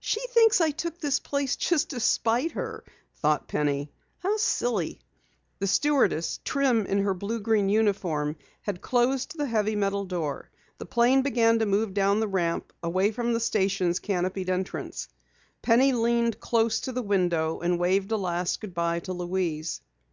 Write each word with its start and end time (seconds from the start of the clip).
"She 0.00 0.18
thinks 0.32 0.60
I 0.60 0.72
took 0.72 0.98
this 0.98 1.20
place 1.20 1.54
just 1.54 1.90
to 1.90 2.00
spite 2.00 2.50
her!" 2.50 2.82
thought 3.22 3.46
Penny. 3.46 3.92
"How 4.18 4.36
silly!" 4.36 5.00
The 5.60 5.68
stewardess, 5.68 6.40
trim 6.44 6.84
in 6.84 6.98
her 7.04 7.14
blue 7.14 7.38
green 7.38 7.68
uniform, 7.68 8.34
had 8.62 8.80
closed 8.80 9.36
the 9.38 9.46
heavy 9.46 9.76
metal 9.76 10.04
door. 10.04 10.50
The 10.78 10.84
plane 10.86 11.22
began 11.22 11.60
to 11.60 11.66
move 11.66 11.94
down 11.94 12.18
the 12.18 12.26
ramp, 12.26 12.72
away 12.82 13.12
from 13.12 13.32
the 13.32 13.38
station's 13.38 14.00
canopied 14.00 14.50
entrance. 14.50 15.06
Penny 15.62 15.92
leaned 15.92 16.40
close 16.40 16.80
to 16.80 16.90
the 16.90 17.00
window 17.02 17.60
and 17.60 17.78
waved 17.78 18.10
a 18.10 18.16
last 18.16 18.60
good 18.60 18.74
bye 18.74 18.98
to 18.98 19.12
Louise. 19.12 19.80